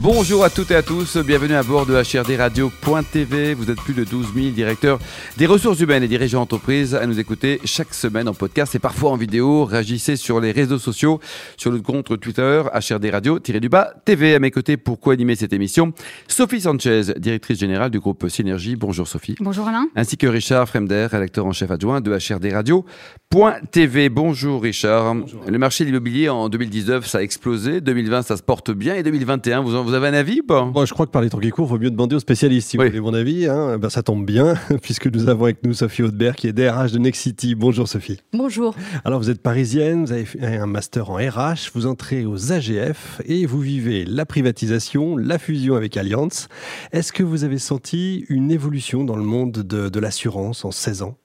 [0.00, 3.54] Bonjour à toutes et à tous, bienvenue à bord de HRDRadio.tv.
[3.54, 5.00] Vous êtes plus de 12 000 directeurs
[5.36, 9.10] des ressources humaines et dirigeants d'entreprise à nous écouter chaque semaine en podcast et parfois
[9.10, 9.64] en vidéo.
[9.64, 11.18] Réagissez sur les réseaux sociaux,
[11.56, 14.36] sur le compte Twitter HRDRadio-du-bas TV.
[14.36, 15.92] À mes côtés pour co-animer cette émission,
[16.28, 18.76] Sophie Sanchez, directrice générale du groupe Synergie.
[18.76, 19.34] Bonjour Sophie.
[19.40, 19.88] Bonjour Alain.
[19.96, 24.10] Ainsi que Richard Fremder, rédacteur en chef adjoint de HRDRadio.tv.
[24.10, 25.16] Bonjour Richard.
[25.48, 27.80] Le marché de l'immobilier en 2019, ça a explosé.
[27.80, 28.94] 2020, ça se porte bien.
[28.94, 30.64] Et 2021, vous, en, vous avez un avis ou pas?
[30.64, 32.68] Bon, je crois que par les temps qui courent, il vaut mieux demander aux spécialistes
[32.68, 32.84] si Oui.
[32.84, 33.46] vous voulez mon avis.
[33.46, 33.78] hein.
[33.78, 36.98] Ben, ça tombe bien, puisque nous avons avec nous Sophie Audebert, qui est DRH de
[36.98, 37.54] Nexity.
[37.54, 38.20] Bonjour Sophie.
[38.32, 38.74] Bonjour.
[39.04, 43.20] Alors vous êtes parisienne, vous avez fait un master en RH, vous entrez aux AGF
[43.24, 46.48] et vous vivez la privatisation, la fusion avec Allianz.
[46.92, 51.02] Est-ce que vous avez senti une évolution dans le monde de, de l'assurance en 16
[51.02, 51.16] ans?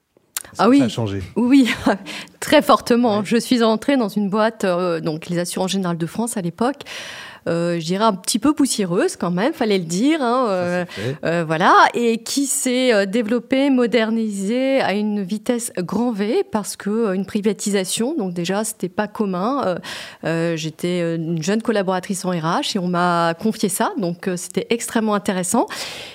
[0.59, 0.79] Ah oui.
[0.79, 1.21] Ça a changé.
[1.35, 1.67] Oui,
[2.39, 3.23] très fortement.
[3.23, 6.81] Je suis entrée dans une boîte, euh, donc les assurances générales de France à l'époque.
[7.47, 10.21] Euh, je dirais un petit peu poussiéreuse quand même, fallait le dire.
[10.21, 10.85] hein, euh,
[11.25, 17.25] euh, voilà, et qui s'est développée, modernisée à une vitesse grand V parce que une
[17.25, 19.77] privatisation, donc déjà c'était pas commun.
[20.23, 25.67] J'étais une jeune collaboratrice en RH et on m'a confié ça, donc c'était extrêmement intéressant.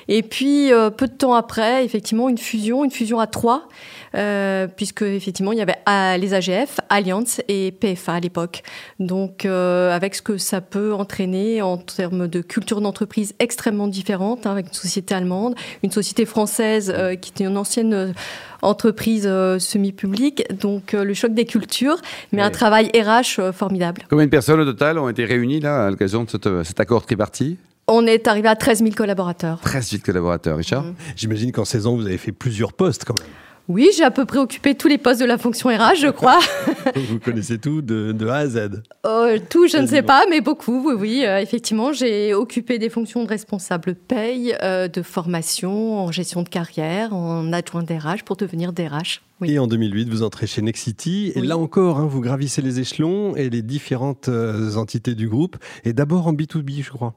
[0.08, 3.68] Et puis peu de temps après, effectivement, une fusion, une fusion à trois.
[4.14, 8.62] Euh, puisque effectivement il y avait euh, les AGF, Allianz et PFA à l'époque.
[8.98, 14.46] Donc euh, avec ce que ça peut entraîner en termes de culture d'entreprise extrêmement différente,
[14.46, 18.14] hein, avec une société allemande, une société française euh, qui était une ancienne
[18.62, 21.96] entreprise euh, semi-publique, donc euh, le choc des cultures,
[22.32, 24.02] mais un travail RH euh, formidable.
[24.10, 27.04] Combien de personnes au total ont été réunies là à l'occasion de cette- cet accord
[27.04, 27.58] tripartite?
[27.86, 29.60] On est arrivé à 13 000 collaborateurs.
[29.60, 30.82] 13 000 collaborateurs, Richard?
[30.84, 30.94] Mhm.
[31.16, 33.28] J'imagine qu'en 16 ans, vous avez fait plusieurs postes quand même.
[33.68, 36.38] Oui, j'ai à peu près occupé tous les postes de la fonction RH, je crois.
[36.96, 38.82] vous connaissez tout de, de A à Z.
[39.04, 41.22] Euh, tout, je ne sais pas, mais beaucoup, oui, oui.
[41.26, 46.48] Euh, effectivement, j'ai occupé des fonctions de responsable paye, euh, de formation, en gestion de
[46.48, 49.20] carrière, en adjoint DRH pour devenir DRH.
[49.42, 49.52] Oui.
[49.52, 51.32] Et en 2008, vous entrez chez Nexity.
[51.34, 51.46] Et Oui.
[51.46, 55.56] là encore, hein, vous gravissez les échelons et les différentes euh, entités du groupe.
[55.84, 57.14] Et d'abord en B2B, je crois.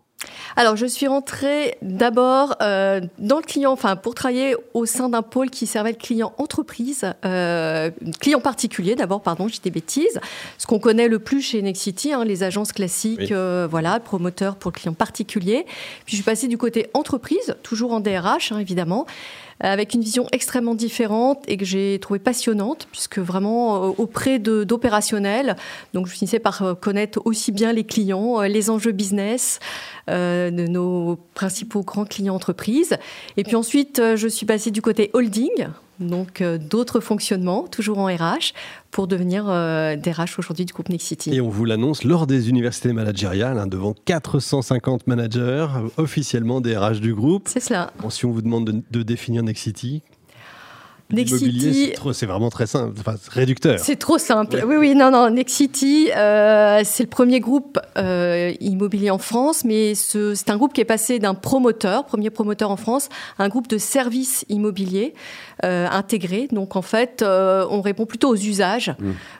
[0.55, 5.21] Alors, je suis rentrée d'abord euh, dans le client, enfin, pour travailler au sein d'un
[5.21, 7.89] pôle qui servait le client entreprise, euh,
[8.19, 10.19] client particulier d'abord, pardon, j'ai des bêtises.
[10.57, 13.29] Ce qu'on connaît le plus chez Nexity, hein, les agences classiques, Oui.
[13.31, 15.65] euh, voilà, promoteurs pour le client particulier.
[16.05, 19.05] Puis je suis passée du côté entreprise, toujours en DRH, hein, évidemment
[19.61, 25.55] avec une vision extrêmement différente et que j'ai trouvé passionnante, puisque vraiment euh, auprès d'opérationnels,
[25.93, 29.59] donc je finissais par euh, connaître aussi bien les clients, euh, les enjeux business
[30.09, 32.97] euh, de nos principaux grands clients entreprises.
[33.37, 35.67] Et puis ensuite, euh, je suis passée du côté holding,
[36.07, 38.53] donc euh, d'autres fonctionnements, toujours en RH,
[38.91, 41.33] pour devenir euh, DRH aujourd'hui du groupe Nexity.
[41.33, 45.67] Et on vous l'annonce lors des universités managériales, hein, devant 450 managers,
[45.97, 47.47] officiellement des RH du groupe.
[47.47, 47.91] C'est cela.
[47.99, 50.01] Bon, si on vous demande de, de définir Nexity,
[51.13, 53.79] Nexity- c'est vraiment très simple, enfin, réducteur.
[53.79, 54.63] C'est trop simple.
[54.67, 55.29] Oui, oui, non, non.
[55.29, 60.73] Nexity, euh, c'est le premier groupe euh, immobilier en France, mais ce- c'est un groupe
[60.73, 65.13] qui est passé d'un promoteur, premier promoteur en France, à un groupe de services immobiliers
[65.63, 66.47] euh, intégrés.
[66.51, 68.93] Donc, en fait, euh, on répond plutôt aux usages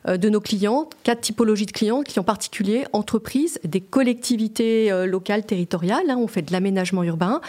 [0.08, 6.10] euh, de nos clients, quatre typologies de clients, clients particuliers, entreprises, des collectivités locales, territoriales.
[6.10, 7.42] hein, on fait de l'aménagement urbain.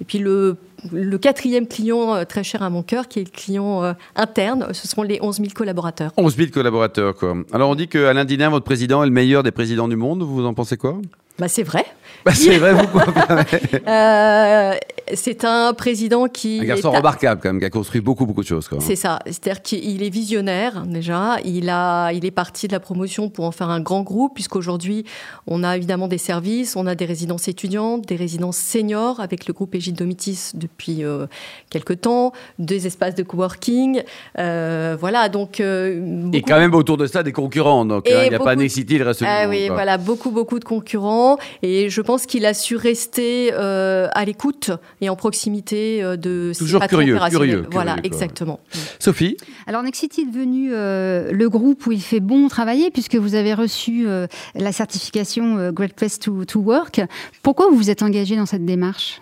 [0.00, 0.56] Et puis, le
[0.92, 4.68] le quatrième client euh, très cher à mon cœur, qui est le client euh, interne,
[4.72, 6.12] ce sont les 11 000 collaborateurs.
[6.16, 7.34] 11 000 collaborateurs, quoi.
[7.52, 10.22] Alors, on dit que Alain Dinin, votre président, est le meilleur des présidents du monde.
[10.22, 10.98] Vous en pensez quoi?
[11.38, 11.84] Bah, c'est vrai.
[12.24, 12.88] bah, C'est vrai, vous.
[13.88, 14.74] Euh,
[15.14, 16.60] c'est un président qui.
[16.60, 18.78] Un garçon remarquable, quand même, qui a construit beaucoup, beaucoup de choses, quoi.
[18.80, 19.18] C'est ça.
[19.26, 21.36] C'est-à-dire qu'il est visionnaire, déjà.
[21.44, 25.04] Il, a, il est parti de la promotion pour en faire un grand groupe, puisqu'aujourd'hui,
[25.46, 29.52] on a évidemment des services, on a des résidences étudiantes, des résidences seniors avec le
[29.54, 31.26] groupe Égide Domitis depuis euh,
[31.70, 34.02] quelques temps, des espaces de coworking.
[34.38, 35.60] Euh, voilà, donc.
[35.60, 37.84] euh, Et quand même autour de ça des concurrents.
[37.84, 39.74] Donc, hein, il n'y a pas Nexity, il reste du Ah monde, oui, quoi.
[39.76, 41.38] voilà, beaucoup, beaucoup de concurrents.
[41.62, 44.70] Et je pense qu'il a su rester euh, à l'écoute
[45.00, 48.60] et en proximité euh, de Toujours curieux, curieux, Voilà, curieux, exactement.
[48.98, 49.36] Sophie
[49.66, 53.54] Alors Nexity est devenu euh, le groupe où il fait bon travailler puisque vous avez
[53.54, 57.00] reçu euh, la certification euh, Great Place to, to Work.
[57.42, 59.20] Pourquoi vous vous êtes engagé dans cette démarche?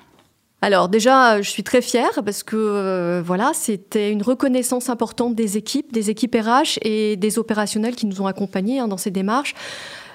[0.62, 5.56] Alors déjà, je suis très fière parce que euh, voilà, c'était une reconnaissance importante des
[5.56, 9.54] équipes, des équipes RH et des opérationnels qui nous ont accompagnés hein, dans ces démarches.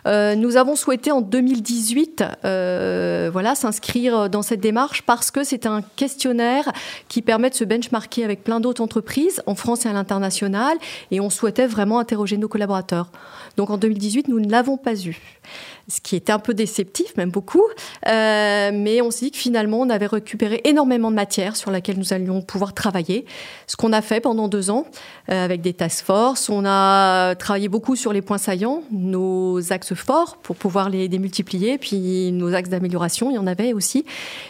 [0.08, 5.66] Euh, nous avons souhaité en 2018 euh, voilà, s'inscrire dans cette démarche parce que c'est
[5.66, 6.72] un questionnaire
[7.08, 10.78] qui permet de se benchmarker avec plein d'autres entreprises en France et à l'international
[11.12, 13.12] et on souhaitait vraiment interroger nos collaborateurs.
[13.58, 15.22] Donc en 2018, nous ne l'avons pas eu
[15.88, 17.64] ce qui était un peu déceptif, même beaucoup.
[18.08, 21.98] Euh, mais on s'est dit que finalement, on avait récupéré énormément de matière sur laquelle
[21.98, 23.26] nous allions pouvoir travailler.
[23.68, 24.86] Ce qu'on a fait pendant deux ans
[25.28, 26.50] avec des task force.
[26.50, 31.78] On a travaillé beaucoup sur les points saillants, nos axes forts pour pouvoir les démultiplier,
[31.78, 34.06] puis nos axes d'amélioration, il y en avait aussi.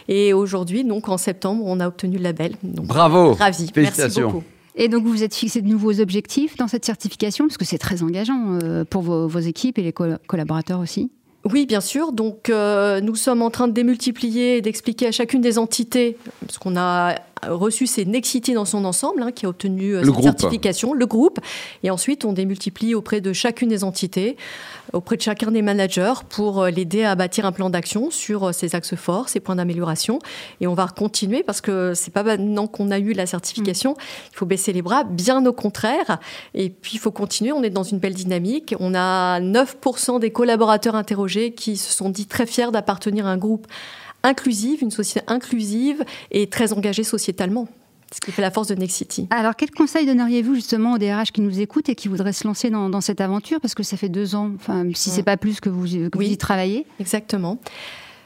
[0.08, 2.56] Et aujourd'hui, donc en septembre, on a obtenu le label.
[2.62, 3.70] Bravo Ravi.
[3.76, 4.42] Merci beaucoup.
[4.74, 7.78] Et donc, vous vous êtes fixé de nouveaux objectifs dans cette certification, parce que c'est
[7.78, 11.10] très engageant euh, pour vos, équipes et les collaborateurs aussi?
[11.44, 12.12] Oui, bien sûr.
[12.12, 16.58] Donc, euh, nous sommes en train de démultiplier et d'expliquer à chacune des entités, parce
[16.58, 17.16] qu'on a
[17.48, 21.40] reçu, c'est Nexity dans son ensemble, hein, qui a obtenu euh, cette certification, le groupe.
[21.82, 24.36] Et ensuite, on démultiplie auprès de chacune des entités,
[24.92, 28.74] auprès de chacun des managers, pour euh, l'aider à bâtir un plan d'action sur ses
[28.74, 30.18] axes forts, ses points d'amélioration.
[30.60, 33.96] Et on va continuer, parce que c'est pas maintenant qu'on a eu la certification,
[34.32, 36.18] il faut baisser les bras, bien au contraire.
[36.54, 37.52] Et puis, il faut continuer.
[37.52, 38.74] On est dans une belle dynamique.
[38.80, 43.36] On a 9% des collaborateurs interrogés qui se sont dit très fiers d'appartenir à un
[43.36, 43.66] groupe
[44.22, 47.68] inclusive, une société inclusive et très engagée sociétalement.
[48.14, 49.26] Ce qui fait la force de Nexity.
[49.30, 52.68] Alors, quel conseil donneriez-vous justement aux DRH qui nous écoutent et qui voudraient se lancer
[52.68, 53.58] dans, cette aventure?
[53.58, 56.36] Parce que ça fait deux ans, enfin, si c'est pas plus que vous, que y
[56.36, 56.84] travaillez.
[57.00, 57.58] Exactement.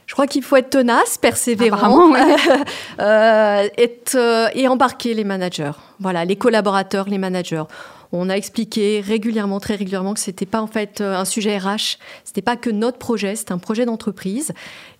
[0.06, 2.14] Je crois qu'il faut être tenace, persévérant,
[3.00, 3.68] euh,
[4.14, 5.72] euh, et embarquer les managers.
[6.00, 7.64] Voilà, les collaborateurs, les managers.
[8.12, 11.98] On a expliqué régulièrement, très régulièrement, que c'était pas en fait euh, un sujet RH,
[12.24, 14.52] c'était pas que notre projet, c'était un projet d'entreprise.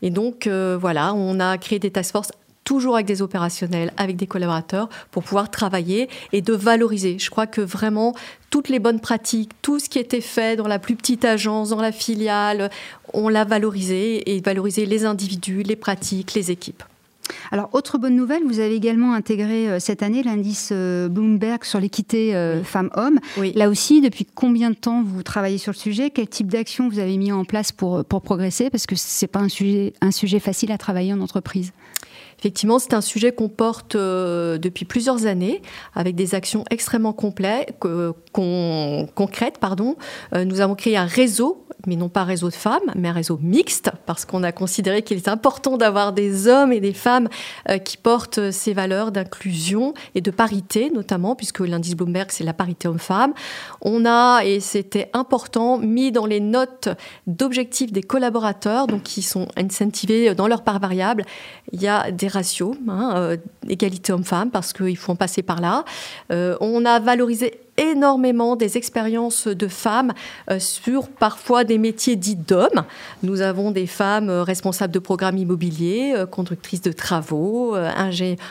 [0.03, 2.31] Et donc euh, voilà, on a créé des task force
[2.67, 7.19] toujours avec des opérationnels, avec des collaborateurs, pour pouvoir travailler et de valoriser.
[7.19, 8.15] Je crois que vraiment,
[8.51, 11.81] toutes les bonnes pratiques, tout ce qui était fait dans la plus petite agence, dans
[11.81, 12.71] la filiale,
[13.15, 16.83] on l'a valorisé et valorisé les individus, les pratiques, les équipes.
[17.51, 21.81] Alors, autre bonne nouvelle, vous avez également intégré euh, cette année l'indice euh, Bloomberg sur
[21.81, 23.19] l'équité euh, femmes-hommes.
[23.55, 26.11] Là aussi, depuis combien de temps vous travaillez sur le sujet?
[26.11, 28.71] Quel type d'action vous avez mis en place pour, pour progresser?
[28.71, 31.73] Parce que ce n'est pas un sujet, un sujet facile à travailler en entreprise.
[32.39, 35.63] Effectivement, c'est un sujet qu'on porte depuis plusieurs années
[35.95, 37.75] avec des actions extrêmement complètes,
[38.33, 39.59] concrètes.
[39.59, 39.97] Pardon.
[40.33, 43.91] nous avons créé un réseau mais non pas réseau de femmes, mais un réseau mixte,
[44.07, 47.29] parce qu'on a considéré qu'il est important d'avoir des hommes et des femmes
[47.71, 52.53] euh, qui portent ces valeurs d'inclusion et de parité, notamment, puisque l'indice Bloomberg, c'est la
[52.53, 53.35] parité homme-femme.
[53.81, 56.89] On a, et c'était important, mis dans les notes
[57.27, 61.25] d'objectifs des collaborateurs, donc qui sont incentivés dans leur part variable,
[61.73, 63.37] il y a des ratios, hein, euh,
[63.69, 65.85] égalité homme-femme, parce qu'il faut en passer par là.
[66.33, 70.13] Euh, on a valorisé énormément des expériences de femmes
[70.51, 72.85] euh, sur parfois des métiers dits d'hommes.
[73.23, 77.75] Nous avons des femmes euh, responsables de programmes immobiliers, euh, conductrices de travaux,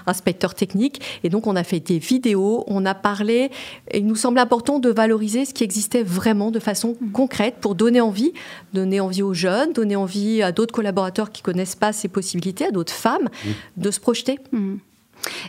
[0.06, 1.02] inspecteurs techniques.
[1.24, 3.52] Et donc, on a fait des vidéos, on a parlé.
[3.92, 7.12] Et il nous semble important de valoriser ce qui existait vraiment de façon mmh.
[7.12, 8.34] concrète pour donner envie,
[8.74, 12.72] donner envie aux jeunes, donner envie à d'autres collaborateurs qui connaissent pas ces possibilités, à
[12.72, 13.50] d'autres femmes, mmh.
[13.78, 14.40] de se projeter.
[14.52, 14.76] Mmh.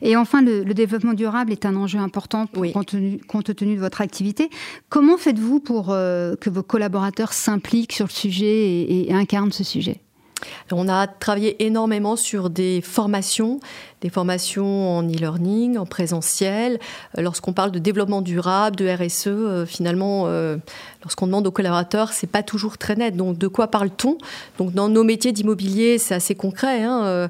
[0.03, 2.87] Et enfin, le, développement durable est un enjeu important compte,
[3.55, 4.51] tenu, de votre activité.
[4.89, 10.01] Comment faites-vous pour euh, que vos collaborateurs s'impliquent sur le sujet et incarnent ce sujet?
[10.73, 13.61] On a travaillé énormément sur des formations,
[14.01, 16.79] des formations en e-learning, en présentiel.
[17.17, 20.57] Euh, lorsqu'on parle de développement durable, de RSE, euh, finalement, euh,
[21.07, 23.17] lorsqu'on demande aux collaborateurs, c'est pas toujours très net.
[23.17, 24.19] Donc, de quoi parle-t-on?
[24.59, 26.83] Donc, dans nos métiers d'immobilier, c'est assez concret.
[26.83, 27.29] Hein,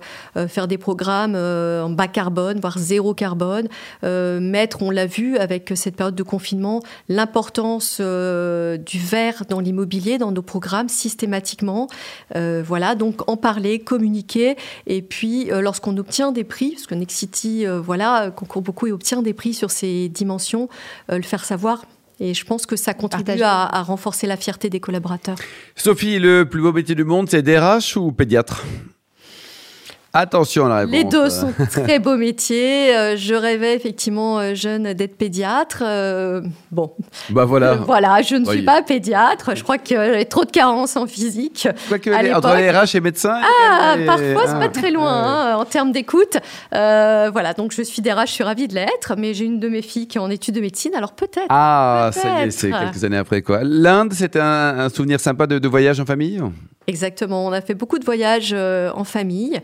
[0.49, 3.69] faire des programmes en bas carbone, voire zéro carbone.
[4.03, 10.33] mettre, on l'a vu avec cette période de confinement, l'importance du verre dans l'immobilier, dans
[10.33, 11.89] nos programmes systématiquement.
[12.35, 14.57] voilà, donc en parler, communiquer.
[14.87, 19.23] Et puis, lorsqu'on obtient des prix, parce que Nexity euh, voilà, concourt beaucoup et obtient
[19.23, 20.69] des prix sur ces dimensions,
[21.11, 21.85] euh, le faire savoir.
[22.19, 25.37] Et je pense que ça contribue à, renforcer la fierté des collaborateurs.
[25.75, 28.65] Sophie, le plus beau métier du monde, c'est DRH ou pédiatre?
[30.17, 30.95] Attention à la réponse.
[30.95, 32.97] Les deux sont très beaux métiers.
[32.97, 35.83] Euh, je rêvais effectivement euh, jeune d'être pédiatre.
[35.85, 36.95] Euh, bon.
[37.29, 37.75] Bah voilà.
[37.75, 39.55] voilà, je ne suis pas pédiatre.
[39.55, 41.69] Je crois y a trop de carences en physique.
[41.89, 43.41] Quoi que entre les RH et médecins.
[43.43, 46.39] Ah, parfois c'est pas très loin hein, en termes d'écoute.
[46.73, 49.83] voilà, donc je suis DRH, je suis ravie de l'être, mais j'ai une de mes
[49.83, 51.47] filles qui est en études de médecine, alors peut-être.
[51.51, 53.61] Ah, ça y est, c'est quelques années après quoi.
[53.63, 56.41] L'Inde, c'était un, souvenir sympa de, de voyage en famille?
[56.87, 57.47] Exactement.
[57.47, 59.61] On a fait beaucoup de voyages en famille.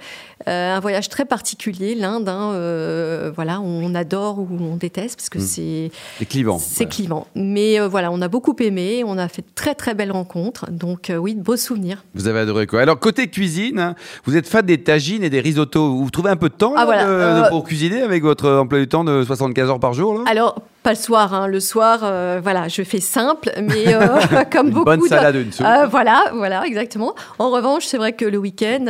[0.46, 2.28] un voyage très particulier, l'Inde.
[2.28, 5.42] Hein, voilà, on adore ou on déteste parce que hmm.
[5.42, 5.90] c'est.
[6.18, 6.58] C'est clivant.
[6.58, 7.26] C'est clivant.
[7.34, 9.02] Mais voilà, on a beaucoup aimé.
[9.06, 10.70] On a fait de très très belles rencontres.
[10.70, 12.04] Donc oui, de beaux souvenirs.
[12.14, 12.80] Vous avez adoré quoi?
[12.80, 15.94] Alors côté cuisine, hein, vous êtes fan des tagines et des risottos.
[15.96, 19.24] Vous trouvez un peu de temps ah, pour cuisiner avec votre emploi du temps de
[19.24, 21.46] 75 heures par jour Alors pas le soir, hein.
[21.46, 24.18] le soir, euh, voilà, je fais simple, mais euh,
[24.52, 24.84] comme une beaucoup.
[24.84, 25.66] Bonne salade, une soupe.
[25.66, 27.14] Euh, voilà, voilà, exactement.
[27.38, 28.86] En revanche, c'est vrai que le week-end,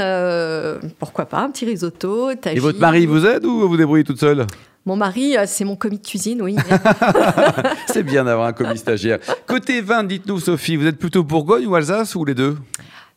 [0.98, 4.46] pourquoi pas, un petit risotto, Et votre mari vous aide ou vous débrouillez toute seule?
[4.84, 6.56] Mon mari, c'est mon commis de cuisine, oui.
[7.86, 9.18] c'est bien d'avoir un commis stagiaire.
[9.46, 12.56] Côté vin, dites-nous, Sophie, vous êtes plutôt Bourgogne ou Alsace ou les deux?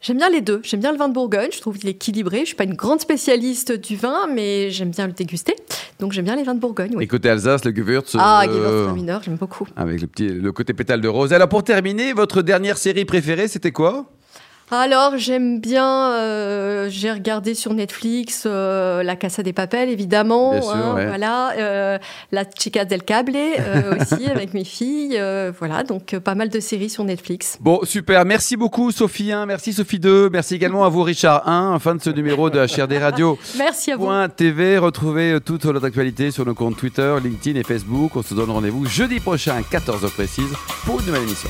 [0.05, 0.59] J'aime bien les deux.
[0.61, 2.41] J'aime bien le vin de Bourgogne, je trouve qu'il est équilibré.
[2.41, 5.55] Je suis pas une grande spécialiste du vin, mais j'aime bien le déguster.
[5.99, 6.91] Donc j'aime bien les vins de Bourgogne.
[6.95, 7.05] Oui.
[7.05, 8.93] Et côté Alsace, le Gewürz Ah, euh...
[8.93, 9.67] mineur, j'aime beaucoup.
[9.75, 11.33] Avec le, petit, le côté pétale de rose.
[11.33, 14.05] Alors pour terminer, votre dernière série préférée, c'était quoi?
[14.71, 20.61] Alors j'aime bien, euh, j'ai regardé sur Netflix euh, La Casa des Papels évidemment, bien
[20.61, 21.99] sûr, hein, voilà, euh,
[22.31, 23.35] La Chica del Cable
[23.99, 25.21] aussi avec mes filles,
[25.57, 27.57] voilà donc pas mal de séries sur Netflix.
[27.61, 31.77] Bon super, merci beaucoup Sophie 1, merci Sophie 2, merci également à vous Richard 1,
[31.79, 33.37] fin de ce numéro de HRD Radio.
[33.57, 34.09] merci à vous.
[34.35, 38.15] TV, retrouvez toute notre actualité sur nos comptes Twitter, LinkedIn et Facebook.
[38.15, 40.53] On se donne rendez-vous jeudi prochain à 14h précise
[40.85, 41.49] pour une nouvelle émission.